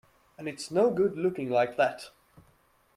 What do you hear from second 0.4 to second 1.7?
it's no good looking